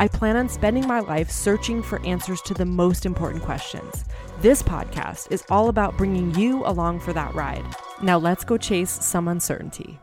I 0.00 0.06
plan 0.06 0.36
on 0.36 0.48
spending 0.48 0.86
my 0.86 1.00
life 1.00 1.28
searching 1.28 1.82
for 1.82 2.00
answers 2.06 2.40
to 2.42 2.54
the 2.54 2.64
most 2.64 3.04
important 3.04 3.42
questions. 3.42 4.04
This 4.40 4.62
podcast 4.62 5.32
is 5.32 5.42
all 5.50 5.68
about 5.68 5.96
bringing 5.96 6.32
you 6.36 6.64
along 6.64 7.00
for 7.00 7.12
that 7.14 7.34
ride. 7.34 7.64
Now 8.00 8.16
let's 8.16 8.44
go 8.44 8.56
chase 8.56 8.92
some 9.04 9.26
uncertainty. 9.26 9.98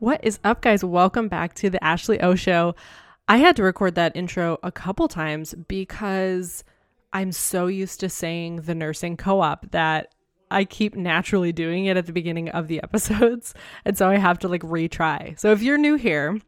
What 0.00 0.22
is 0.22 0.38
up, 0.44 0.60
guys? 0.60 0.84
Welcome 0.84 1.28
back 1.28 1.54
to 1.54 1.70
the 1.70 1.82
Ashley 1.82 2.20
O 2.20 2.34
Show. 2.34 2.74
I 3.26 3.38
had 3.38 3.56
to 3.56 3.62
record 3.62 3.94
that 3.94 4.14
intro 4.14 4.58
a 4.62 4.70
couple 4.70 5.08
times 5.08 5.54
because 5.66 6.62
I'm 7.10 7.32
so 7.32 7.68
used 7.68 8.00
to 8.00 8.10
saying 8.10 8.56
the 8.56 8.74
nursing 8.74 9.16
co 9.16 9.40
op 9.40 9.70
that 9.70 10.14
I 10.50 10.66
keep 10.66 10.94
naturally 10.94 11.52
doing 11.52 11.86
it 11.86 11.96
at 11.96 12.04
the 12.04 12.12
beginning 12.12 12.50
of 12.50 12.68
the 12.68 12.82
episodes. 12.84 13.54
And 13.86 13.96
so 13.96 14.10
I 14.10 14.18
have 14.18 14.40
to 14.40 14.48
like 14.48 14.60
retry. 14.60 15.40
So 15.40 15.52
if 15.52 15.62
you're 15.62 15.78
new 15.78 15.94
here 15.94 16.38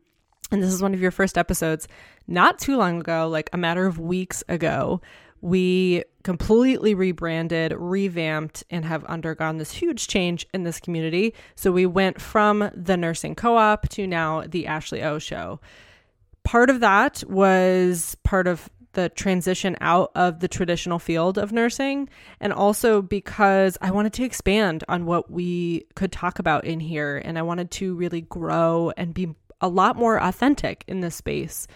and 0.51 0.63
this 0.63 0.73
is 0.73 0.83
one 0.83 0.95
of 0.95 1.01
your 1.01 1.11
first 1.11 1.37
episodes, 1.37 1.89
not 2.27 2.59
too 2.59 2.77
long 2.77 3.01
ago, 3.01 3.29
like 3.29 3.51
a 3.53 3.59
matter 3.59 3.87
of 3.87 3.99
weeks 3.99 4.45
ago, 4.49 5.01
we 5.41 6.03
completely 6.23 6.95
rebranded, 6.95 7.73
revamped, 7.77 8.65
and 8.71 8.85
have 8.85 9.05
undergone 9.05 9.59
this 9.59 9.71
huge 9.71 10.09
change 10.09 10.47
in 10.55 10.65
this 10.65 10.81
community. 10.81 11.35
So 11.55 11.71
we 11.71 11.87
went 11.87 12.21
from 12.21 12.71
the 12.75 12.97
nursing 12.97 13.35
co 13.35 13.57
op 13.57 13.89
to 13.91 14.07
now 14.07 14.45
the 14.47 14.67
Ashley 14.67 15.03
O 15.03 15.19
show 15.19 15.61
part 16.47 16.71
of 16.71 16.79
that 16.79 17.25
was 17.29 18.17
part 18.23 18.47
of 18.47 18.71
the 18.93 19.09
transition 19.11 19.77
out 19.81 20.13
of 20.15 20.39
the 20.39 20.47
traditional 20.47 21.01
field 21.01 21.37
of 21.37 21.51
nursing 21.51 22.09
and 22.41 22.53
also 22.53 23.03
because 23.03 23.77
I 23.83 23.91
wanted 23.91 24.13
to 24.15 24.23
expand 24.23 24.85
on 24.89 25.07
what 25.07 25.29
we 25.29 25.87
could 25.97 26.13
talk 26.13 26.39
about 26.39 26.65
in 26.65 26.79
here 26.79 27.21
and 27.23 27.37
I 27.37 27.43
wanted 27.43 27.73
to 27.73 27.97
really 27.97 28.21
grow 28.21 28.93
and 28.97 29.13
be 29.13 29.35
a 29.61 29.69
lot 29.69 29.97
more 29.97 30.21
authentic 30.23 30.85
in 30.87 31.01
this 31.01 31.15
space 31.15 31.67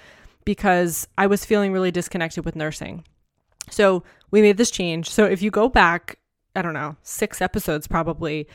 because 0.45 1.07
I 1.17 1.27
was 1.27 1.45
feeling 1.45 1.73
really 1.73 1.91
disconnected 1.91 2.45
with 2.45 2.57
nursing. 2.57 3.05
So, 3.71 4.03
we 4.31 4.43
made 4.43 4.57
this 4.57 4.71
change. 4.71 5.11
So, 5.11 5.25
if 5.25 5.43
you 5.43 5.51
go 5.51 5.69
back, 5.69 6.19
I 6.57 6.63
don't 6.63 6.75
know, 6.75 6.97
6 7.03 7.41
episodes 7.41 7.87
probably, 7.87 8.49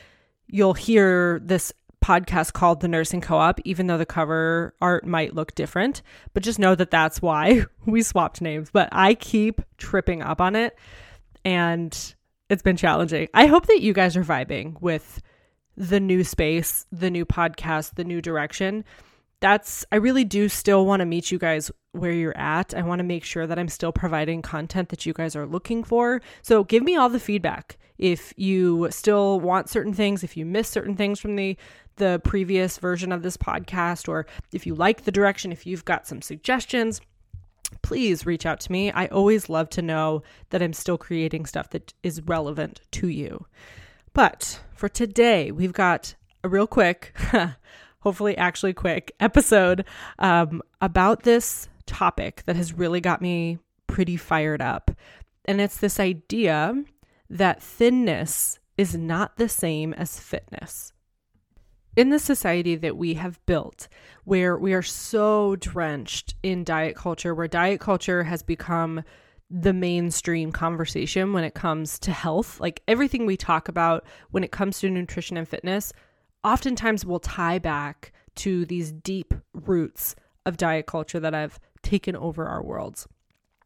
you'll 0.48 0.74
hear 0.74 1.40
this 1.44 1.74
podcast 2.06 2.54
called 2.54 2.82
The 2.82 2.88
Nursing 2.88 3.22
Co 3.22 3.38
op, 3.38 3.60
even 3.66 3.88
though 3.88 3.98
the 3.98 4.06
cover 4.06 4.76
art 4.80 5.08
might 5.08 5.34
look 5.34 5.56
different. 5.56 6.04
But 6.34 6.44
just 6.44 6.60
know 6.60 6.76
that 6.76 6.92
that's 6.92 7.22
why 7.22 7.66
we 7.86 8.04
swapped 8.04 8.42
names. 8.42 8.70
But 8.72 8.90
I 8.92 9.16
keep 9.16 9.62
tripping 9.78 10.22
up 10.22 10.40
on 10.40 10.56
it 10.56 10.78
and 11.44 12.16
it's 12.50 12.62
been 12.62 12.78
challenging. 12.78 13.28
I 13.34 13.48
hope 13.48 13.66
that 13.68 13.82
you 13.82 13.94
guys 13.94 14.16
are 14.16 14.24
vibing 14.24 14.80
with 14.82 15.22
the 15.76 16.00
new 16.00 16.24
space, 16.24 16.86
the 16.92 17.10
new 17.10 17.26
podcast, 17.26 17.96
the 17.96 18.04
new 18.04 18.22
direction. 18.22 18.86
That's, 19.46 19.86
I 19.92 19.98
really 19.98 20.24
do 20.24 20.50
still 20.50 20.88
want 20.88 21.02
to 21.02 21.06
meet 21.06 21.30
you 21.30 21.38
guys 21.38 21.70
where 21.92 22.12
you're 22.12 22.36
at. 22.36 22.74
I 22.74 22.82
want 22.82 22.98
to 22.98 23.04
make 23.04 23.24
sure 23.24 23.46
that 23.46 23.60
I'm 23.60 23.68
still 23.68 23.92
providing 23.92 24.42
content 24.42 24.90
that 24.90 25.06
you 25.06 25.14
guys 25.14 25.36
are 25.36 25.46
looking 25.46 25.84
for. 25.84 26.20
So 26.42 26.64
give 26.64 26.82
me 26.82 26.96
all 26.96 27.10
the 27.10 27.20
feedback. 27.20 27.78
If 28.00 28.34
you 28.38 28.88
still 28.90 29.40
want 29.40 29.70
certain 29.70 29.94
things, 29.94 30.24
if 30.24 30.36
you 30.36 30.48
miss 30.48 30.68
certain 30.68 30.96
things 30.96 31.20
from 31.20 31.36
the 31.36 31.58
the 31.98 32.20
previous 32.24 32.80
version 32.80 33.12
of 33.12 33.22
this 33.22 33.38
podcast, 33.38 34.10
or 34.10 34.26
if 34.52 34.66
you 34.66 34.74
like 34.74 35.04
the 35.04 35.12
direction, 35.12 35.52
if 35.52 35.68
you've 35.68 35.86
got 35.86 36.08
some 36.08 36.24
suggestions, 36.24 37.00
please 37.84 38.26
reach 38.26 38.48
out 38.48 38.60
to 38.62 38.72
me. 38.72 38.90
I 38.94 39.06
always 39.06 39.48
love 39.48 39.70
to 39.70 39.84
know 39.84 40.24
that 40.50 40.64
I'm 40.64 40.74
still 40.74 40.98
creating 40.98 41.46
stuff 41.46 41.70
that 41.70 41.94
is 42.02 42.20
relevant 42.24 42.82
to 42.94 43.10
you. 43.10 43.46
But 44.12 44.60
for 44.74 44.90
today, 44.90 45.52
we've 45.52 45.72
got 45.72 46.16
a 46.44 46.50
real 46.50 46.66
quick, 46.66 47.16
hopefully, 48.06 48.38
actually 48.38 48.74
quick 48.74 49.14
episode 49.20 49.84
um, 50.20 50.62
about 50.80 51.24
this 51.24 51.68
topic 51.88 52.44
that 52.46 52.56
has 52.56 52.72
really 52.72 53.02
got 53.02 53.22
me 53.22 53.58
pretty 53.88 54.16
fired 54.16 54.62
up. 54.62 54.92
And 55.46 55.60
it's 55.60 55.78
this 55.78 56.00
idea 56.00 56.84
that 57.30 57.62
thinness 57.62 58.60
is 58.78 58.96
not 58.96 59.38
the 59.38 59.50
same 59.50 59.94
as 59.94 60.20
fitness 60.20 60.94
in 61.96 62.10
the 62.10 62.20
society 62.20 62.76
that 62.76 62.98
we 62.98 63.14
have 63.14 63.44
built, 63.46 63.88
where 64.26 64.58
we 64.58 64.74
are 64.74 64.82
so 64.82 65.56
drenched 65.56 66.36
in 66.44 66.64
diet 66.64 66.96
culture, 66.96 67.34
where 67.34 67.48
diet 67.48 67.80
culture 67.80 68.24
has 68.24 68.44
become 68.44 69.02
the 69.50 69.74
mainstream 69.74 70.52
conversation 70.52 71.32
when 71.32 71.44
it 71.44 71.54
comes 71.54 71.98
to 72.00 72.12
health, 72.12 72.60
like 72.60 72.82
everything 72.88 73.26
we 73.26 73.38
talk 73.38 73.70
about 73.70 74.06
when 74.32 74.44
it 74.44 74.52
comes 74.52 74.80
to 74.80 74.90
nutrition 74.90 75.38
and 75.38 75.48
fitness, 75.48 75.94
oftentimes 76.46 77.06
will 77.06 77.20
tie 77.20 77.60
back 77.60 78.14
to 78.36 78.66
these 78.66 78.92
deep 78.92 79.34
roots 79.54 80.16
of 80.46 80.58
diet 80.58 80.86
culture 80.86 81.20
that 81.20 81.34
have 81.34 81.60
taken 81.82 82.16
over 82.16 82.46
our 82.46 82.64
worlds 82.64 83.08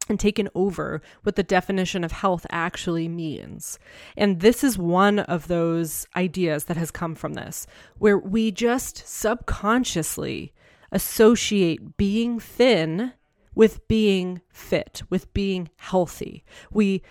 and 0.08 0.20
taken 0.20 0.50
over 0.56 1.02
what 1.24 1.36
the 1.36 1.44
definition 1.44 2.04
of 2.04 2.12
health 2.12 2.46
actually 2.50 3.08
means. 3.08 3.78
And 4.18 4.40
this 4.40 4.64
is 4.64 4.78
one 4.78 5.20
of 5.20 5.48
those 5.48 6.08
ideas 6.16 6.66
that 6.66 6.78
has 6.78 6.90
come 6.90 7.14
from 7.14 7.34
this, 7.34 7.68
where 7.98 8.18
we 8.18 8.50
just 8.50 9.08
subconsciously 9.08 10.54
associate 10.92 11.98
being 11.98 12.40
thin 12.40 13.14
with 13.54 13.88
being 13.88 14.42
fit, 14.50 15.04
with 15.10 15.32
being 15.34 15.70
healthy. 15.76 16.44
We 16.72 17.04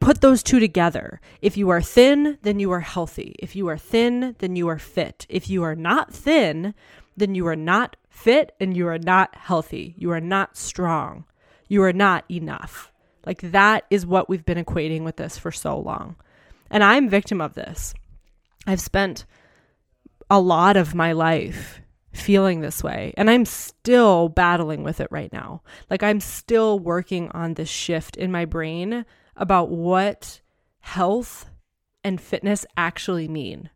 put 0.00 0.20
those 0.20 0.42
two 0.42 0.60
together. 0.60 1.20
If 1.40 1.56
you 1.56 1.70
are 1.70 1.82
thin, 1.82 2.38
then 2.42 2.60
you 2.60 2.70
are 2.72 2.80
healthy. 2.80 3.36
If 3.38 3.56
you 3.56 3.68
are 3.68 3.78
thin, 3.78 4.36
then 4.38 4.56
you 4.56 4.68
are 4.68 4.78
fit. 4.78 5.26
If 5.28 5.48
you 5.48 5.62
are 5.62 5.74
not 5.74 6.12
thin, 6.12 6.74
then 7.16 7.34
you 7.34 7.46
are 7.46 7.56
not 7.56 7.96
fit 8.08 8.54
and 8.60 8.76
you 8.76 8.86
are 8.88 8.98
not 8.98 9.34
healthy. 9.34 9.94
You 9.98 10.10
are 10.10 10.20
not 10.20 10.56
strong 10.56 11.24
you 11.68 11.82
are 11.82 11.92
not 11.92 12.24
enough. 12.30 12.92
Like 13.24 13.40
that 13.50 13.84
is 13.90 14.06
what 14.06 14.28
we've 14.28 14.44
been 14.44 14.62
equating 14.62 15.02
with 15.02 15.16
this 15.16 15.36
for 15.38 15.50
so 15.50 15.78
long. 15.78 16.16
And 16.70 16.82
I'm 16.82 17.08
victim 17.08 17.40
of 17.40 17.54
this. 17.54 17.94
I've 18.66 18.80
spent 18.80 19.24
a 20.30 20.40
lot 20.40 20.76
of 20.76 20.94
my 20.94 21.12
life 21.12 21.80
feeling 22.12 22.60
this 22.60 22.82
way 22.82 23.12
and 23.16 23.28
I'm 23.28 23.44
still 23.44 24.28
battling 24.28 24.82
with 24.82 25.00
it 25.00 25.08
right 25.10 25.32
now. 25.32 25.62
Like 25.90 26.02
I'm 26.02 26.20
still 26.20 26.78
working 26.78 27.30
on 27.32 27.54
this 27.54 27.68
shift 27.68 28.16
in 28.16 28.32
my 28.32 28.44
brain 28.44 29.04
about 29.36 29.70
what 29.70 30.40
health 30.80 31.50
and 32.02 32.20
fitness 32.20 32.64
actually 32.76 33.28
mean. 33.28 33.70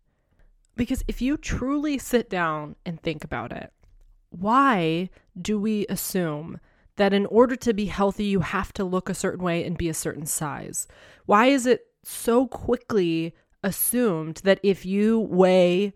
Because 0.77 1.05
if 1.09 1.21
you 1.21 1.37
truly 1.37 1.99
sit 1.99 2.31
down 2.31 2.77
and 2.87 3.01
think 3.01 3.25
about 3.25 3.53
it, 3.53 3.73
why 4.31 5.11
do 5.41 5.59
we 5.59 5.87
assume 5.89 6.61
that 6.97 7.13
in 7.13 7.27
order 7.27 7.57
to 7.57 7.75
be 7.75 7.87
healthy, 7.87 8.25
you 8.25 8.41
have 8.41 8.73
to 8.75 8.85
look 8.85 9.09
a 9.09 9.15
certain 9.15 9.45
way 9.45 9.65
and 9.65 9.77
be 9.77 9.89
a 9.89 9.95
certain 9.95 10.27
size? 10.27 10.87
Why 11.27 11.47
is 11.47 11.67
it 11.67 11.87
so 12.05 12.47
quickly 12.47 13.35
assumed 13.63 14.41
that 14.45 14.61
if 14.63 14.87
you 14.87 15.19
weigh 15.19 15.95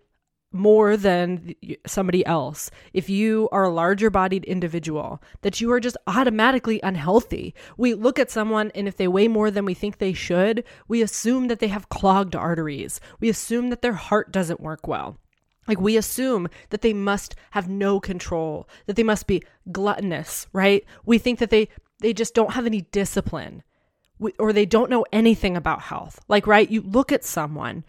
more 0.55 0.97
than 0.97 1.55
somebody 1.87 2.25
else, 2.25 2.71
if 2.93 3.11
you 3.11 3.49
are 3.51 3.65
a 3.65 3.71
larger 3.71 4.09
bodied 4.09 4.45
individual, 4.45 5.21
that 5.43 5.61
you 5.61 5.71
are 5.73 5.81
just 5.81 5.97
automatically 6.07 6.81
unhealthy. 6.83 7.55
We 7.77 7.95
look 7.95 8.19
at 8.19 8.31
someone 8.31 8.71
and 8.75 8.87
if 8.87 8.97
they 8.97 9.09
weigh 9.09 9.29
more 9.29 9.51
than 9.51 9.65
we 9.65 9.75
think 9.75 9.99
they 9.99 10.13
should, 10.13 10.65
we 10.87 11.03
assume 11.03 11.49
that 11.49 11.59
they 11.59 11.69
have 11.69 11.89
clogged 11.89 12.37
arteries. 12.37 13.01
We 13.21 13.29
assume 13.29 13.71
that 13.71 13.83
their 13.83 13.95
heart 13.95 14.33
doesn't 14.33 14.61
work 14.61 14.87
well. 14.87 15.19
Like 15.67 15.81
we 15.81 15.97
assume 15.97 16.49
that 16.71 16.83
they 16.83 16.93
must 16.93 17.35
have 17.51 17.69
no 17.69 17.99
control, 17.99 18.69
that 18.87 18.97
they 18.97 19.03
must 19.03 19.27
be 19.27 19.43
gluttonous, 19.73 20.47
right? 20.53 20.85
We 21.05 21.19
think 21.19 21.39
that 21.41 21.51
they 21.51 21.69
they 22.01 22.13
just 22.13 22.35
don't 22.35 22.53
have 22.53 22.67
any 22.67 22.83
discipline 22.83 23.63
or 24.39 24.53
they 24.53 24.67
don't 24.67 24.91
know 24.91 25.07
anything 25.13 25.57
about 25.57 25.81
health. 25.81 26.21
Like 26.29 26.47
right, 26.47 26.71
you 26.71 26.83
look 26.83 27.13
at 27.13 27.25
someone 27.25 27.85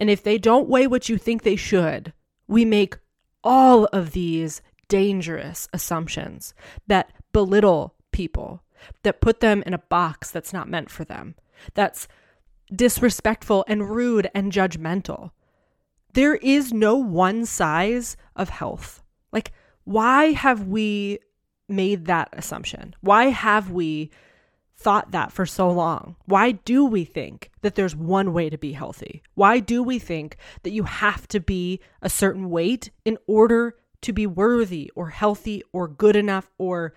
and 0.00 0.08
if 0.08 0.22
they 0.22 0.38
don't 0.38 0.68
weigh 0.68 0.86
what 0.86 1.10
you 1.10 1.18
think 1.18 1.42
they 1.42 1.56
should, 1.56 2.14
we 2.48 2.64
make 2.64 2.96
all 3.44 3.84
of 3.86 4.12
these 4.12 4.62
dangerous 4.88 5.68
assumptions 5.72 6.54
that 6.86 7.12
belittle 7.32 7.94
people, 8.10 8.62
that 9.02 9.20
put 9.20 9.40
them 9.40 9.62
in 9.66 9.74
a 9.74 9.78
box 9.78 10.30
that's 10.30 10.54
not 10.54 10.68
meant 10.68 10.90
for 10.90 11.04
them. 11.04 11.34
That's 11.74 12.08
disrespectful 12.74 13.64
and 13.68 13.90
rude 13.90 14.30
and 14.34 14.50
judgmental. 14.50 15.32
There 16.14 16.36
is 16.36 16.72
no 16.72 16.96
one 16.96 17.44
size 17.44 18.16
of 18.34 18.48
health. 18.48 19.02
Like, 19.32 19.52
why 19.84 20.32
have 20.32 20.66
we 20.66 21.18
made 21.68 22.06
that 22.06 22.30
assumption? 22.32 22.94
Why 23.00 23.26
have 23.26 23.70
we 23.70 24.10
thought 24.80 25.10
that 25.10 25.30
for 25.30 25.44
so 25.44 25.70
long? 25.70 26.16
Why 26.24 26.52
do 26.52 26.86
we 26.86 27.04
think 27.04 27.50
that 27.60 27.74
there's 27.74 27.94
one 27.94 28.32
way 28.32 28.48
to 28.48 28.56
be 28.56 28.72
healthy? 28.72 29.22
Why 29.34 29.60
do 29.60 29.82
we 29.82 29.98
think 29.98 30.38
that 30.62 30.72
you 30.72 30.84
have 30.84 31.28
to 31.28 31.40
be 31.40 31.80
a 32.00 32.08
certain 32.08 32.48
weight 32.48 32.90
in 33.04 33.18
order 33.26 33.76
to 34.00 34.12
be 34.14 34.26
worthy 34.26 34.90
or 34.96 35.10
healthy 35.10 35.62
or 35.72 35.86
good 35.86 36.16
enough 36.16 36.50
or 36.56 36.94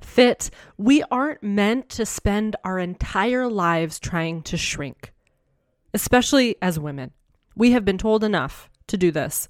fit? 0.00 0.50
We 0.76 1.04
aren't 1.04 1.44
meant 1.44 1.88
to 1.90 2.04
spend 2.04 2.56
our 2.64 2.80
entire 2.80 3.48
lives 3.48 4.00
trying 4.00 4.42
to 4.42 4.56
shrink, 4.56 5.12
especially 5.94 6.56
as 6.60 6.78
women. 6.78 7.12
We 7.54 7.70
have 7.70 7.84
been 7.84 7.98
told 7.98 8.24
enough 8.24 8.68
to 8.88 8.96
do 8.96 9.12
this. 9.12 9.48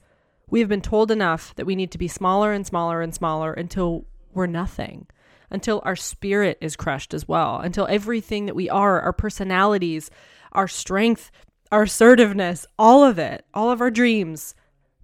We 0.48 0.60
have 0.60 0.68
been 0.68 0.82
told 0.82 1.10
enough 1.10 1.54
that 1.56 1.66
we 1.66 1.74
need 1.74 1.90
to 1.92 1.98
be 1.98 2.06
smaller 2.06 2.52
and 2.52 2.66
smaller 2.66 3.00
and 3.00 3.14
smaller 3.14 3.54
until 3.54 4.04
we're 4.34 4.46
nothing 4.46 5.06
until 5.50 5.82
our 5.84 5.96
spirit 5.96 6.58
is 6.60 6.76
crushed 6.76 7.14
as 7.14 7.28
well, 7.28 7.58
until 7.58 7.86
everything 7.88 8.46
that 8.46 8.56
we 8.56 8.68
are, 8.68 9.00
our 9.00 9.12
personalities, 9.12 10.10
our 10.52 10.68
strength, 10.68 11.30
our 11.70 11.82
assertiveness, 11.82 12.66
all 12.78 13.04
of 13.04 13.18
it, 13.18 13.44
all 13.54 13.70
of 13.70 13.80
our 13.80 13.90
dreams, 13.90 14.54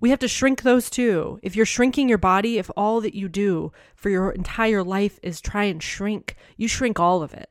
we 0.00 0.10
have 0.10 0.18
to 0.18 0.28
shrink 0.28 0.62
those 0.62 0.90
too. 0.90 1.38
If 1.42 1.54
you're 1.54 1.64
shrinking 1.64 2.08
your 2.08 2.18
body, 2.18 2.58
if 2.58 2.70
all 2.76 3.00
that 3.02 3.14
you 3.14 3.28
do 3.28 3.72
for 3.94 4.10
your 4.10 4.32
entire 4.32 4.82
life 4.82 5.20
is 5.22 5.40
try 5.40 5.64
and 5.64 5.80
shrink, 5.80 6.34
you 6.56 6.66
shrink 6.66 6.98
all 6.98 7.22
of 7.22 7.32
it. 7.32 7.48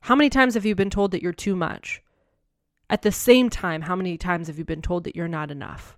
How 0.00 0.16
many 0.16 0.28
times 0.28 0.54
have 0.54 0.66
you 0.66 0.74
been 0.74 0.90
told 0.90 1.12
that 1.12 1.22
you're 1.22 1.32
too 1.32 1.54
much? 1.54 2.02
At 2.90 3.02
the 3.02 3.12
same 3.12 3.48
time, 3.48 3.82
how 3.82 3.94
many 3.94 4.16
times 4.16 4.48
have 4.48 4.58
you 4.58 4.64
been 4.64 4.82
told 4.82 5.04
that 5.04 5.14
you're 5.14 5.28
not 5.28 5.50
enough? 5.50 5.96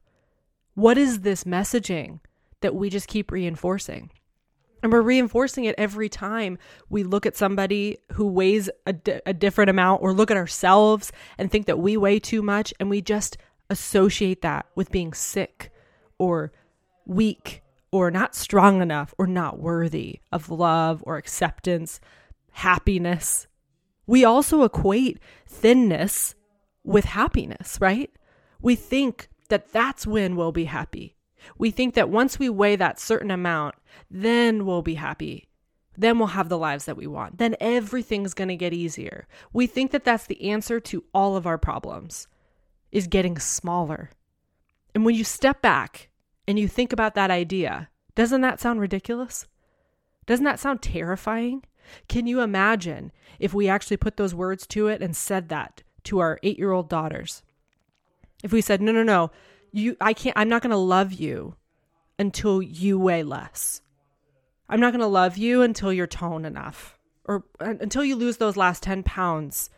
What 0.75 0.99
is 0.99 1.21
this 1.21 1.45
messaging 1.45 2.21
that 2.61 2.75
we 2.75 2.91
just 2.91 3.09
keep 3.09 3.31
reinforcing? 3.31 4.11
And 4.83 4.93
we're 4.93 5.03
reinforcing 5.03 5.65
it 5.65 5.75
every 5.79 6.09
time 6.09 6.59
we 6.89 7.03
look 7.03 7.27
at 7.27 7.37
somebody 7.37 7.99
who 8.13 8.27
weighs 8.27 8.71
a, 8.87 8.93
di- 8.93 9.21
a 9.27 9.35
different 9.35 9.71
amount 9.71 10.03
or 10.03 10.13
look 10.13 10.31
at 10.31 10.37
ourselves 10.37 11.13
and 11.39 11.51
think 11.51 11.67
that 11.67 11.79
we 11.79 11.97
weigh 11.97 12.19
too 12.19 12.43
much. 12.43 12.73
And 12.81 12.89
we 12.89 13.03
just 13.03 13.37
associate 13.69 14.43
that 14.43 14.67
with 14.75 14.91
being 14.91 15.13
sick 15.13 15.73
or 16.19 16.53
weak 17.07 17.63
or 17.93 18.11
not 18.11 18.35
strong 18.35 18.81
enough 18.81 19.15
or 19.19 19.27
not 19.27 19.59
worthy 19.59 20.21
of 20.33 20.51
love 20.51 21.03
or 21.07 21.17
acceptance, 21.17 22.01
happiness. 22.53 23.47
We 24.07 24.25
also 24.25 24.63
equate 24.63 25.19
thinness 25.47 26.35
with 26.85 27.05
happiness, 27.05 27.79
right? 27.81 28.11
We 28.61 28.77
think 28.77 29.29
that 29.49 29.73
that's 29.73 30.07
when 30.07 30.37
we'll 30.37 30.53
be 30.53 30.65
happy. 30.65 31.17
We 31.59 31.71
think 31.71 31.95
that 31.95 32.11
once 32.11 32.39
we 32.39 32.49
weigh 32.49 32.77
that 32.77 33.01
certain 33.01 33.31
amount, 33.31 33.75
then 34.11 34.67
we'll 34.67 34.83
be 34.83 34.95
happy. 34.95 35.49
Then 35.97 36.19
we'll 36.19 36.29
have 36.29 36.49
the 36.49 36.59
lives 36.59 36.87
that 36.87 36.97
we 36.97 37.07
want. 37.07 37.39
Then 37.39 37.57
everything's 37.61 38.35
going 38.35 38.49
to 38.49 38.57
get 38.57 38.73
easier. 38.73 39.27
We 39.53 39.67
think 39.67 39.91
that 39.91 40.05
that's 40.05 40.27
the 40.27 40.51
answer 40.51 40.81
to 40.81 41.05
all 41.13 41.37
of 41.37 41.47
our 41.47 41.59
problems 41.59 42.27
is 42.91 43.07
getting 43.07 43.39
smaller. 43.39 44.11
And 44.95 45.05
when 45.05 45.15
you 45.15 45.25
step 45.25 45.61
back 45.63 46.09
and 46.49 46.59
you 46.59 46.69
think 46.69 46.93
about 46.93 47.15
that 47.15 47.31
idea, 47.31 47.89
doesn't 48.15 48.41
that 48.41 48.61
sound 48.61 48.81
ridiculous? 48.81 49.47
Doesn't 50.27 50.45
that 50.45 50.61
sound 50.61 50.83
terrifying? 50.83 51.65
Can 52.09 52.27
you 52.27 52.41
imagine 52.41 53.13
if 53.39 53.53
we 53.53 53.69
actually 53.69 53.97
put 53.97 54.17
those 54.17 54.35
words 54.35 54.67
to 54.69 54.87
it 54.89 55.03
and 55.03 55.17
said 55.17 55.49
that 55.49 55.83
to 56.05 56.19
our 56.19 56.39
8-year-old 56.43 56.89
daughters? 56.89 57.43
If 58.43 58.53
we 58.53 58.61
said, 58.61 58.81
"No, 58.81 58.93
no, 58.93 59.03
no, 59.03 59.31
you 59.73 59.97
I 60.01 60.13
can't 60.13 60.37
I'm 60.37 60.49
not 60.49 60.63
going 60.63 60.71
to 60.71 60.77
love 60.77 61.13
you 61.13 61.57
until 62.19 62.61
you 62.61 62.99
weigh 62.99 63.23
less. 63.23 63.83
I'm 64.69 64.81
not 64.81 64.93
going 64.93 65.01
to 65.01 65.07
love 65.07 65.37
you 65.37 65.63
until 65.63 65.93
you're 65.93 66.07
tone 66.07 66.45
enough 66.45 66.99
or 67.25 67.45
uh, 67.61 67.75
until 67.81 68.05
you 68.05 68.17
lose 68.17 68.37
those 68.37 68.57
last 68.57 68.83
10 68.83 69.03
pounds. 69.03 69.71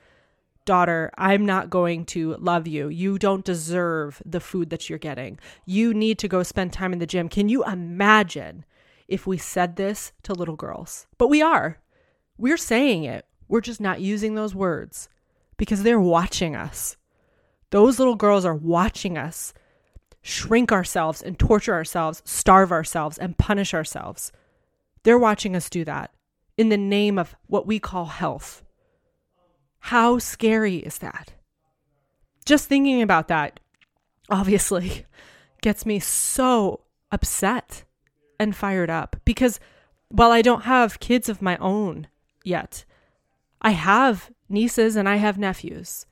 Daughter, 0.65 1.11
I'm 1.19 1.45
not 1.45 1.71
going 1.71 2.05
to 2.07 2.37
love 2.37 2.69
you. 2.69 2.89
You 2.89 3.19
don't 3.19 3.45
deserve 3.45 4.23
the 4.25 4.39
food 4.39 4.71
that 4.71 4.89
you're 4.89 4.99
getting. 4.99 5.41
You 5.67 5.93
need 5.93 6.19
to 6.21 6.29
go 6.29 6.45
spend 6.45 6.73
time 6.73 6.93
in 6.93 7.01
the 7.01 7.07
gym. 7.07 7.29
Can 7.29 7.49
you 7.49 7.65
imagine 7.65 8.65
if 9.09 9.27
we 9.27 9.39
said 9.39 9.75
this 9.75 10.13
to 10.23 10.35
little 10.35 10.55
girls? 10.55 11.09
But 11.19 11.29
we 11.29 11.43
are. 11.43 11.81
We're 12.39 12.57
saying 12.57 13.05
it. 13.05 13.27
We're 13.49 13.61
just 13.61 13.81
not 13.81 14.01
using 14.01 14.35
those 14.35 14.55
words 14.55 15.09
because 15.57 15.83
they're 15.83 16.01
watching 16.01 16.55
us. 16.55 16.97
Those 17.71 17.99
little 17.99 18.15
girls 18.15 18.45
are 18.45 18.55
watching 18.55 19.19
us 19.19 19.53
shrink 20.23 20.71
ourselves 20.71 21.21
and 21.21 21.39
torture 21.39 21.75
ourselves, 21.75 22.23
starve 22.25 22.73
ourselves, 22.73 23.19
and 23.19 23.37
punish 23.37 23.75
ourselves. 23.75 24.33
They're 25.03 25.19
watching 25.19 25.57
us 25.57 25.69
do 25.69 25.85
that 25.85 26.13
in 26.57 26.69
the 26.69 26.77
name 26.77 27.19
of 27.19 27.35
what 27.47 27.67
we 27.67 27.79
call 27.79 28.07
health. 28.07 28.63
How 29.81 30.19
scary 30.19 30.77
is 30.77 30.99
that? 30.99 31.33
Just 32.45 32.69
thinking 32.69 33.03
about 33.03 33.29
that, 33.29 33.59
obviously, 34.31 35.07
gets 35.61 35.85
me 35.85 35.99
so 35.99 36.81
upset 37.11 37.85
and 38.39 38.55
fired 38.55 38.91
up 38.91 39.17
because 39.25 39.61
while 40.09 40.31
I 40.31 40.43
don't 40.43 40.63
have 40.63 41.01
kids 41.01 41.29
of 41.29 41.43
my 41.43 41.57
own 41.59 42.07
yet, 42.45 42.85
I 43.61 43.71
have 43.71 44.31
nieces 44.49 44.97
and 44.97 45.09
I 45.09 45.17
have 45.17 45.39
nephews. 45.39 46.07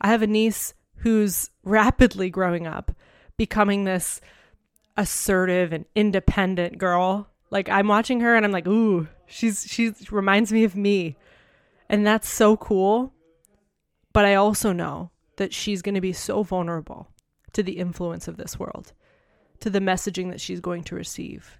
I 0.00 0.08
have 0.08 0.22
a 0.22 0.26
niece 0.26 0.74
who's 0.96 1.50
rapidly 1.64 2.30
growing 2.30 2.66
up 2.66 2.92
becoming 3.38 3.84
this 3.84 4.20
assertive 4.98 5.72
and 5.72 5.86
independent 5.94 6.76
girl. 6.76 7.30
Like 7.50 7.70
I'm 7.70 7.88
watching 7.88 8.20
her 8.20 8.36
and 8.36 8.44
I'm 8.44 8.52
like, 8.52 8.66
ooh, 8.68 9.08
she's 9.26 9.66
she 9.66 9.92
reminds 10.10 10.52
me 10.52 10.64
of 10.64 10.76
me. 10.76 11.16
And 11.88 12.06
that's 12.06 12.28
so 12.28 12.58
cool. 12.58 13.14
But 14.12 14.26
I 14.26 14.34
also 14.34 14.72
know 14.72 15.10
that 15.36 15.54
she's 15.54 15.80
going 15.80 15.94
to 15.94 16.00
be 16.00 16.12
so 16.12 16.42
vulnerable 16.42 17.08
to 17.52 17.62
the 17.62 17.78
influence 17.78 18.28
of 18.28 18.36
this 18.36 18.58
world, 18.58 18.92
to 19.60 19.70
the 19.70 19.78
messaging 19.78 20.30
that 20.30 20.40
she's 20.40 20.60
going 20.60 20.82
to 20.84 20.94
receive. 20.94 21.58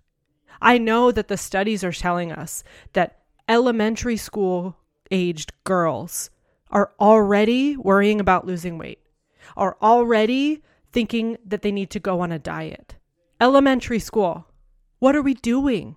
I 0.60 0.76
know 0.76 1.12
that 1.12 1.28
the 1.28 1.36
studies 1.36 1.84
are 1.84 1.92
telling 1.92 2.32
us 2.32 2.64
that 2.92 3.22
elementary 3.48 4.16
school 4.16 4.76
aged 5.10 5.52
girls 5.64 6.30
are 6.70 6.92
already 7.00 7.76
worrying 7.76 8.20
about 8.20 8.46
losing 8.46 8.76
weight, 8.76 9.00
are 9.56 9.76
already 9.80 10.62
thinking 10.92 11.36
that 11.44 11.62
they 11.62 11.72
need 11.72 11.90
to 11.90 12.00
go 12.00 12.20
on 12.20 12.32
a 12.32 12.38
diet. 12.38 12.96
Elementary 13.40 13.98
school, 13.98 14.46
what 14.98 15.14
are 15.14 15.22
we 15.22 15.34
doing? 15.34 15.96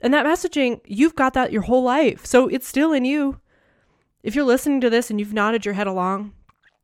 And 0.00 0.12
that 0.12 0.26
messaging, 0.26 0.80
you've 0.84 1.14
got 1.14 1.34
that 1.34 1.52
your 1.52 1.62
whole 1.62 1.82
life. 1.82 2.26
So 2.26 2.48
it's 2.48 2.68
still 2.68 2.92
in 2.92 3.04
you. 3.04 3.40
If 4.22 4.34
you're 4.34 4.44
listening 4.44 4.80
to 4.82 4.90
this 4.90 5.10
and 5.10 5.18
you've 5.18 5.32
nodded 5.32 5.64
your 5.64 5.74
head 5.74 5.86
along, 5.86 6.32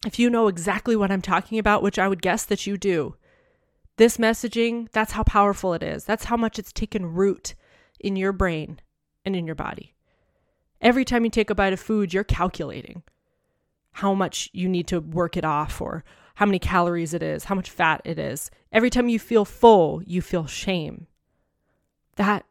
if 0.07 0.19
you 0.19 0.31
know 0.31 0.49
exactly 0.49 0.97
what 0.97 1.11
I'm 1.11 1.23
talking 1.23 1.59
about, 1.59 1.83
which 1.83 1.99
I 1.99 2.09
would 2.09 2.23
guess 2.23 2.45
that 2.45 2.67
you 2.67 2.77
do, 2.77 3.17
this 3.97 4.17
messaging, 4.17 4.89
that's 4.93 5.13
how 5.13 5.23
powerful 5.23 5.75
it 5.75 5.83
is. 5.83 6.05
That's 6.05 6.25
how 6.25 6.37
much 6.37 6.59
it's 6.59 6.73
taken 6.73 7.13
root 7.13 7.55
in 8.01 8.17
your 8.17 8.33
brain 8.33 8.81
and 9.25 9.37
in 9.37 9.47
your 9.47 9.55
body. 9.55 9.95
Every 10.81 11.05
time 11.05 11.25
you 11.25 11.31
take 11.31 11.51
a 11.51 11.55
bite 11.55 11.73
of 11.73 11.81
food, 11.81 12.13
you're 12.13 12.25
calculating 12.25 13.03
how 13.93 14.15
much 14.15 14.49
you 14.53 14.69
need 14.69 14.87
to 14.89 15.01
work 15.01 15.37
it 15.37 15.45
off 15.45 15.81
or 15.81 16.05
how 16.43 16.47
many 16.47 16.59
calories 16.59 17.15
it 17.15 17.23
is, 17.23 17.45
how 17.45 17.55
much 17.55 17.71
fat 17.71 18.03
it 18.05 18.19
is. 18.19 18.51
Every 18.73 18.91
time 18.91 19.09
you 19.09 19.21
feel 19.21 19.45
full, 19.45 20.03
you 20.03 20.21
feel 20.21 20.49
shame. 20.49 21.07
That 22.17 22.45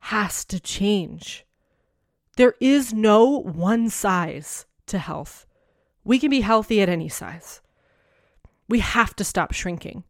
has 0.00 0.44
to 0.46 0.58
change. 0.58 1.46
There 2.36 2.56
is 2.60 2.92
no 2.92 3.40
one 3.40 3.88
size 3.88 4.66
to 4.86 4.98
health. 4.98 5.46
We 6.02 6.18
can 6.18 6.28
be 6.28 6.40
healthy 6.40 6.82
at 6.82 6.88
any 6.88 7.08
size. 7.08 7.60
We 8.68 8.80
have 8.80 9.14
to 9.14 9.22
stop 9.22 9.52
shrinking. 9.52 10.02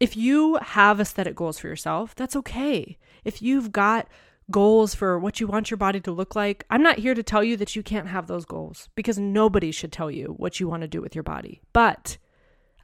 If 0.00 0.16
you 0.16 0.56
have 0.56 0.98
aesthetic 0.98 1.36
goals 1.36 1.60
for 1.60 1.68
yourself, 1.68 2.16
that's 2.16 2.34
okay. 2.34 2.98
If 3.24 3.42
you've 3.42 3.70
got 3.70 4.08
goals 4.50 4.92
for 4.92 5.20
what 5.20 5.38
you 5.38 5.46
want 5.46 5.70
your 5.70 5.78
body 5.78 6.00
to 6.00 6.10
look 6.10 6.34
like, 6.34 6.66
I'm 6.68 6.82
not 6.82 6.98
here 6.98 7.14
to 7.14 7.22
tell 7.22 7.44
you 7.44 7.56
that 7.58 7.76
you 7.76 7.84
can't 7.84 8.08
have 8.08 8.26
those 8.26 8.44
goals 8.44 8.88
because 8.96 9.20
nobody 9.20 9.70
should 9.70 9.92
tell 9.92 10.10
you 10.10 10.34
what 10.36 10.58
you 10.58 10.66
want 10.66 10.80
to 10.80 10.88
do 10.88 11.00
with 11.00 11.14
your 11.14 11.22
body. 11.22 11.62
But 11.72 12.18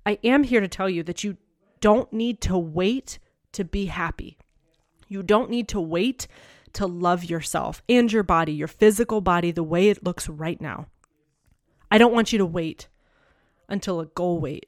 I 0.04 0.18
am 0.24 0.44
here 0.44 0.60
to 0.60 0.68
tell 0.68 0.88
you 0.88 1.02
that 1.04 1.24
you 1.24 1.36
don't 1.80 2.12
need 2.12 2.40
to 2.42 2.58
wait 2.58 3.18
to 3.52 3.64
be 3.64 3.86
happy. 3.86 4.38
You 5.08 5.22
don't 5.22 5.50
need 5.50 5.68
to 5.68 5.80
wait 5.80 6.26
to 6.74 6.86
love 6.86 7.24
yourself 7.24 7.82
and 7.88 8.12
your 8.12 8.22
body, 8.22 8.52
your 8.52 8.68
physical 8.68 9.20
body, 9.20 9.50
the 9.50 9.62
way 9.62 9.88
it 9.88 10.04
looks 10.04 10.28
right 10.28 10.60
now. 10.60 10.86
I 11.90 11.98
don't 11.98 12.14
want 12.14 12.32
you 12.32 12.38
to 12.38 12.46
wait 12.46 12.88
until 13.68 14.00
a 14.00 14.06
goal 14.06 14.40
weight. 14.40 14.66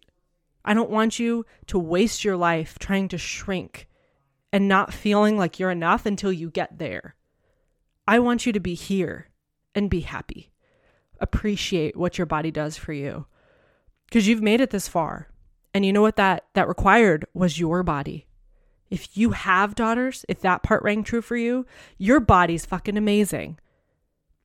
I 0.64 0.74
don't 0.74 0.90
want 0.90 1.18
you 1.18 1.46
to 1.66 1.78
waste 1.78 2.24
your 2.24 2.36
life 2.36 2.78
trying 2.78 3.08
to 3.08 3.18
shrink 3.18 3.88
and 4.52 4.68
not 4.68 4.92
feeling 4.92 5.36
like 5.36 5.58
you're 5.58 5.70
enough 5.70 6.06
until 6.06 6.32
you 6.32 6.50
get 6.50 6.78
there. 6.78 7.14
I 8.06 8.18
want 8.18 8.46
you 8.46 8.52
to 8.52 8.60
be 8.60 8.74
here 8.74 9.28
and 9.74 9.88
be 9.88 10.00
happy. 10.00 10.50
Appreciate 11.20 11.96
what 11.96 12.18
your 12.18 12.26
body 12.26 12.50
does 12.50 12.76
for 12.76 12.92
you 12.92 13.26
because 14.12 14.28
you've 14.28 14.42
made 14.42 14.60
it 14.60 14.68
this 14.68 14.88
far 14.88 15.28
And 15.72 15.86
you 15.86 15.92
know 15.94 16.02
what 16.02 16.16
that 16.16 16.44
that 16.52 16.68
required 16.68 17.24
was 17.32 17.58
your 17.58 17.82
body. 17.82 18.26
If 18.90 19.16
you 19.16 19.30
have 19.30 19.74
daughters, 19.74 20.26
if 20.28 20.40
that 20.40 20.62
part 20.62 20.82
rang 20.82 21.02
true 21.02 21.22
for 21.22 21.34
you, 21.34 21.64
your 21.96 22.20
body's 22.20 22.66
fucking 22.66 22.98
amazing. 22.98 23.58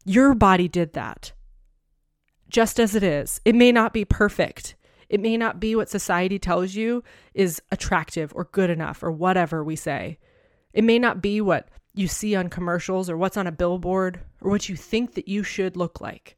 Your 0.05 0.33
body 0.33 0.69
did 0.69 0.93
that. 0.93 1.33
Just 2.47 2.79
as 2.79 2.95
it 2.95 3.03
is. 3.03 3.41
It 3.43 3.55
may 3.55 3.73
not 3.73 3.91
be 3.91 4.05
perfect. 4.05 4.75
It 5.09 5.19
may 5.19 5.35
not 5.35 5.59
be 5.59 5.75
what 5.75 5.89
society 5.89 6.39
tells 6.39 6.75
you 6.75 7.03
is 7.33 7.61
attractive 7.69 8.31
or 8.33 8.45
good 8.45 8.69
enough 8.69 9.03
or 9.03 9.11
whatever 9.11 9.65
we 9.65 9.75
say. 9.75 10.17
It 10.71 10.85
may 10.85 10.97
not 10.97 11.21
be 11.21 11.41
what 11.41 11.67
you 11.93 12.07
see 12.07 12.37
on 12.37 12.47
commercials 12.47 13.09
or 13.09 13.17
what's 13.17 13.35
on 13.35 13.47
a 13.47 13.51
billboard 13.51 14.21
or 14.39 14.49
what 14.49 14.69
you 14.69 14.77
think 14.77 15.15
that 15.15 15.27
you 15.27 15.43
should 15.43 15.75
look 15.75 15.99
like. 15.99 16.36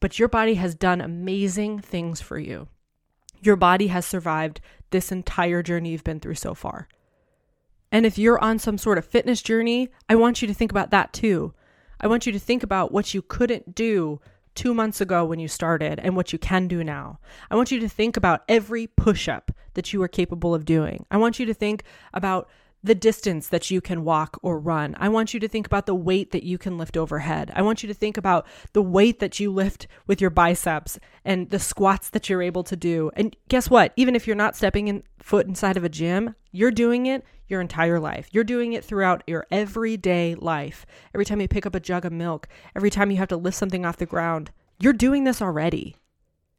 But 0.00 0.18
your 0.18 0.28
body 0.28 0.54
has 0.54 0.74
done 0.74 1.00
amazing 1.00 1.80
things 1.80 2.20
for 2.20 2.38
you. 2.38 2.68
Your 3.40 3.56
body 3.56 3.88
has 3.88 4.06
survived 4.06 4.60
this 4.90 5.12
entire 5.12 5.62
journey 5.62 5.90
you've 5.90 6.04
been 6.04 6.20
through 6.20 6.36
so 6.36 6.54
far. 6.54 6.88
And 7.90 8.04
if 8.04 8.18
you're 8.18 8.38
on 8.38 8.58
some 8.58 8.78
sort 8.78 8.98
of 8.98 9.06
fitness 9.06 9.42
journey, 9.42 9.88
I 10.08 10.16
want 10.16 10.42
you 10.42 10.48
to 10.48 10.54
think 10.54 10.70
about 10.70 10.90
that 10.90 11.12
too. 11.12 11.54
I 12.00 12.06
want 12.06 12.26
you 12.26 12.32
to 12.32 12.38
think 12.38 12.62
about 12.62 12.92
what 12.92 13.14
you 13.14 13.22
couldn't 13.22 13.74
do 13.74 14.20
two 14.54 14.74
months 14.74 15.00
ago 15.00 15.24
when 15.24 15.38
you 15.38 15.48
started 15.48 15.98
and 16.00 16.16
what 16.16 16.32
you 16.32 16.38
can 16.38 16.68
do 16.68 16.82
now. 16.84 17.18
I 17.50 17.56
want 17.56 17.70
you 17.70 17.80
to 17.80 17.88
think 17.88 18.16
about 18.16 18.42
every 18.48 18.86
push 18.86 19.28
up 19.28 19.52
that 19.74 19.92
you 19.92 20.02
are 20.02 20.08
capable 20.08 20.54
of 20.54 20.64
doing. 20.64 21.06
I 21.10 21.16
want 21.16 21.38
you 21.38 21.46
to 21.46 21.54
think 21.54 21.84
about 22.12 22.48
the 22.88 22.94
distance 22.94 23.48
that 23.48 23.70
you 23.70 23.82
can 23.82 24.02
walk 24.02 24.38
or 24.42 24.58
run. 24.58 24.96
I 24.98 25.10
want 25.10 25.34
you 25.34 25.40
to 25.40 25.48
think 25.48 25.66
about 25.66 25.84
the 25.84 25.94
weight 25.94 26.30
that 26.30 26.42
you 26.42 26.56
can 26.56 26.78
lift 26.78 26.96
overhead. 26.96 27.52
I 27.54 27.60
want 27.60 27.82
you 27.82 27.86
to 27.86 27.94
think 27.94 28.16
about 28.16 28.46
the 28.72 28.82
weight 28.82 29.20
that 29.20 29.38
you 29.38 29.52
lift 29.52 29.86
with 30.06 30.22
your 30.22 30.30
biceps 30.30 30.98
and 31.22 31.50
the 31.50 31.58
squats 31.58 32.08
that 32.10 32.30
you're 32.30 32.40
able 32.40 32.64
to 32.64 32.76
do. 32.76 33.10
And 33.14 33.36
guess 33.48 33.68
what? 33.68 33.92
Even 33.96 34.16
if 34.16 34.26
you're 34.26 34.34
not 34.34 34.56
stepping 34.56 34.88
in 34.88 35.02
foot 35.18 35.46
inside 35.46 35.76
of 35.76 35.84
a 35.84 35.90
gym, 35.90 36.34
you're 36.50 36.70
doing 36.70 37.04
it 37.04 37.24
your 37.46 37.60
entire 37.60 38.00
life. 38.00 38.28
You're 38.32 38.42
doing 38.42 38.72
it 38.72 38.84
throughout 38.84 39.22
your 39.26 39.46
everyday 39.50 40.34
life. 40.34 40.86
Every 41.14 41.26
time 41.26 41.42
you 41.42 41.48
pick 41.48 41.66
up 41.66 41.74
a 41.74 41.80
jug 41.80 42.06
of 42.06 42.12
milk, 42.12 42.48
every 42.74 42.90
time 42.90 43.10
you 43.10 43.18
have 43.18 43.28
to 43.28 43.36
lift 43.36 43.58
something 43.58 43.84
off 43.84 43.98
the 43.98 44.06
ground, 44.06 44.50
you're 44.80 44.94
doing 44.94 45.24
this 45.24 45.42
already. 45.42 45.94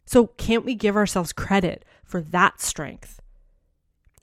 So 0.05 0.27
can't 0.27 0.65
we 0.65 0.75
give 0.75 0.95
ourselves 0.95 1.33
credit 1.33 1.86
for 2.03 2.21
that 2.21 2.62
strength? 2.62 3.19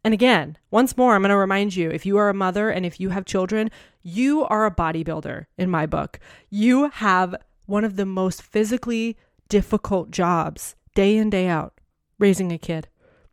And 0.07 0.15
again, 0.15 0.57
once 0.71 0.97
more, 0.97 1.17
I'm 1.17 1.23
going 1.23 1.31
to 1.31 1.37
remind 1.37 1.75
you 1.75 1.91
if 1.91 2.07
you 2.07 2.17
are 2.17 2.29
a 2.29 2.33
mother 2.33 2.71
and 2.71 2.87
if 2.87 3.01
you 3.01 3.09
have 3.09 3.25
children, 3.25 3.73
you 4.05 4.45
are 4.45 4.65
a 4.65 4.71
bodybuilder 4.71 5.47
in 5.59 5.69
my 5.69 5.85
book. 5.85 6.21
You 6.49 6.91
have 6.91 7.35
one 7.65 7.85
of 7.85 7.97
the 7.97 8.07
most 8.07 8.41
physically 8.41 9.17
difficult 9.49 10.13
jobs 10.13 10.77
day 10.95 11.17
in, 11.17 11.29
day 11.29 11.49
out 11.49 11.81
raising 12.21 12.53
a 12.53 12.57
kid, 12.57 12.87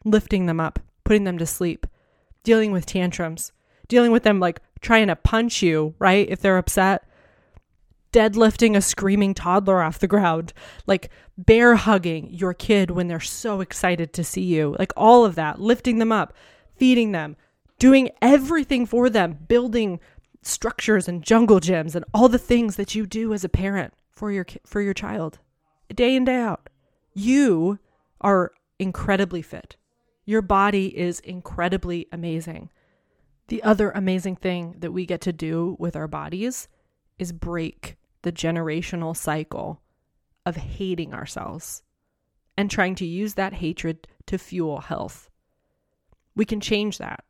lifting 0.03 0.47
them 0.47 0.59
up, 0.59 0.79
putting 1.03 1.25
them 1.25 1.37
to 1.37 1.45
sleep, 1.45 1.85
dealing 2.43 2.71
with 2.71 2.87
tantrums, 2.87 3.51
dealing 3.87 4.11
with 4.11 4.23
them 4.23 4.39
like 4.39 4.59
trying 4.81 5.09
to 5.09 5.15
punch 5.15 5.61
you, 5.61 5.93
right? 5.99 6.27
If 6.27 6.41
they're 6.41 6.57
upset, 6.57 7.07
deadlifting 8.11 8.75
a 8.75 8.81
screaming 8.81 9.35
toddler 9.35 9.83
off 9.83 9.99
the 9.99 10.07
ground, 10.07 10.53
like 10.87 11.11
bear 11.37 11.75
hugging 11.75 12.33
your 12.33 12.55
kid 12.55 12.89
when 12.89 13.09
they're 13.09 13.19
so 13.19 13.61
excited 13.61 14.11
to 14.13 14.23
see 14.23 14.41
you, 14.41 14.75
like 14.79 14.91
all 14.97 15.23
of 15.23 15.35
that, 15.35 15.61
lifting 15.61 15.99
them 15.99 16.11
up, 16.11 16.33
feeding 16.75 17.11
them, 17.11 17.35
doing 17.79 18.09
everything 18.21 18.85
for 18.85 19.09
them, 19.09 19.37
building 19.47 19.99
structures 20.41 21.07
and 21.07 21.23
jungle 21.23 21.59
gyms 21.59 21.95
and 21.95 22.05
all 22.13 22.27
the 22.27 22.37
things 22.37 22.75
that 22.75 22.95
you 22.95 23.05
do 23.05 23.33
as 23.33 23.43
a 23.43 23.49
parent 23.49 23.93
for 24.11 24.31
your 24.31 24.45
for 24.65 24.81
your 24.81 24.93
child 24.93 25.39
day 25.93 26.15
in 26.15 26.25
day 26.25 26.35
out. 26.35 26.69
You 27.13 27.79
are 28.21 28.51
incredibly 28.79 29.41
fit. 29.41 29.75
Your 30.25 30.41
body 30.41 30.97
is 30.97 31.19
incredibly 31.19 32.07
amazing. 32.11 32.69
The 33.47 33.61
other 33.63 33.91
amazing 33.91 34.37
thing 34.37 34.75
that 34.79 34.91
we 34.91 35.05
get 35.05 35.21
to 35.21 35.33
do 35.33 35.75
with 35.79 35.95
our 35.95 36.07
bodies 36.07 36.67
is 37.19 37.31
break 37.31 37.97
the 38.21 38.31
generational 38.31 39.15
cycle 39.15 39.81
of 40.45 40.55
hating 40.55 41.13
ourselves 41.13 41.83
and 42.57 42.71
trying 42.71 42.95
to 42.95 43.05
use 43.05 43.33
that 43.33 43.53
hatred 43.53 44.07
to 44.27 44.37
fuel 44.37 44.81
health. 44.81 45.29
We 46.35 46.45
can 46.45 46.59
change 46.59 46.97
that. 46.97 47.23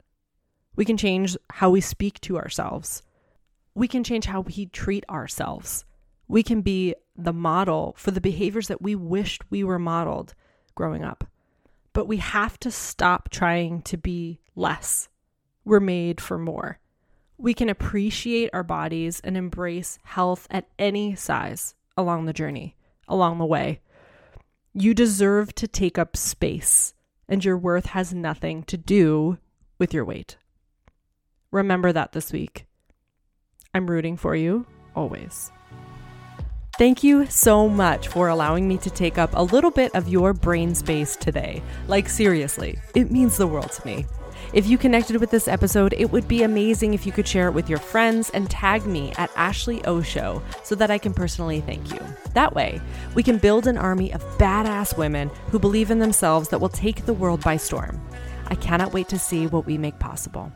We 0.75 0.85
can 0.85 0.97
change 0.97 1.37
how 1.51 1.69
we 1.69 1.81
speak 1.81 2.19
to 2.21 2.37
ourselves. 2.37 3.03
We 3.75 3.87
can 3.87 4.03
change 4.03 4.25
how 4.25 4.41
we 4.41 4.67
treat 4.67 5.03
ourselves. 5.09 5.85
We 6.27 6.43
can 6.43 6.61
be 6.61 6.95
the 7.15 7.33
model 7.33 7.95
for 7.97 8.11
the 8.11 8.21
behaviors 8.21 8.67
that 8.67 8.81
we 8.81 8.95
wished 8.95 9.43
we 9.49 9.63
were 9.63 9.79
modeled 9.79 10.33
growing 10.75 11.03
up. 11.03 11.25
But 11.91 12.07
we 12.07 12.17
have 12.17 12.59
to 12.61 12.71
stop 12.71 13.29
trying 13.29 13.83
to 13.83 13.97
be 13.97 14.39
less. 14.55 15.09
We're 15.63 15.79
made 15.79 16.19
for 16.19 16.37
more. 16.37 16.79
We 17.37 17.53
can 17.53 17.69
appreciate 17.69 18.49
our 18.53 18.63
bodies 18.63 19.19
and 19.23 19.37
embrace 19.37 19.99
health 20.03 20.47
at 20.49 20.67
any 20.79 21.15
size 21.15 21.75
along 21.95 22.25
the 22.25 22.33
journey, 22.33 22.75
along 23.07 23.37
the 23.37 23.45
way. 23.45 23.81
You 24.73 24.93
deserve 24.93 25.53
to 25.55 25.67
take 25.67 25.99
up 25.99 26.17
space 26.17 26.93
and 27.33 27.43
your 27.43 27.57
worth 27.57 27.87
has 27.87 28.13
nothing 28.13 28.61
to 28.61 28.77
do 28.77 29.39
with 29.79 29.91
your 29.91 30.05
weight. 30.05 30.37
Remember 31.49 31.91
that 31.91 32.11
this 32.11 32.31
week. 32.31 32.67
I'm 33.73 33.89
rooting 33.89 34.17
for 34.17 34.35
you 34.35 34.67
always. 34.95 35.51
Thank 36.77 37.03
you 37.03 37.25
so 37.25 37.67
much 37.67 38.07
for 38.07 38.27
allowing 38.27 38.67
me 38.67 38.77
to 38.77 38.91
take 38.91 39.17
up 39.17 39.31
a 39.33 39.41
little 39.41 39.71
bit 39.71 39.95
of 39.95 40.07
your 40.07 40.33
brain 40.33 40.75
space 40.75 41.15
today. 41.15 41.63
Like, 41.87 42.07
seriously, 42.07 42.77
it 42.93 43.09
means 43.09 43.35
the 43.35 43.47
world 43.47 43.71
to 43.71 43.85
me. 43.87 44.05
If 44.51 44.67
you 44.67 44.77
connected 44.77 45.17
with 45.17 45.31
this 45.31 45.47
episode, 45.47 45.93
it 45.93 46.11
would 46.11 46.27
be 46.27 46.43
amazing 46.43 46.93
if 46.93 47.05
you 47.05 47.11
could 47.11 47.27
share 47.27 47.47
it 47.47 47.53
with 47.53 47.69
your 47.69 47.79
friends 47.79 48.29
and 48.31 48.49
tag 48.49 48.85
me 48.85 49.13
at 49.17 49.31
Ashley 49.35 49.83
O 49.85 50.01
Show 50.01 50.41
so 50.63 50.75
that 50.75 50.91
I 50.91 50.97
can 50.97 51.13
personally 51.13 51.61
thank 51.61 51.91
you. 51.91 51.99
That 52.33 52.53
way, 52.53 52.81
we 53.15 53.23
can 53.23 53.37
build 53.37 53.67
an 53.67 53.77
army 53.77 54.11
of 54.11 54.23
badass 54.37 54.97
women 54.97 55.29
who 55.47 55.59
believe 55.59 55.91
in 55.91 55.99
themselves 55.99 56.49
that 56.49 56.59
will 56.59 56.69
take 56.69 57.05
the 57.05 57.13
world 57.13 57.41
by 57.41 57.57
storm. 57.57 58.01
I 58.47 58.55
cannot 58.55 58.93
wait 58.93 59.09
to 59.09 59.19
see 59.19 59.47
what 59.47 59.65
we 59.65 59.77
make 59.77 59.97
possible. 59.99 60.51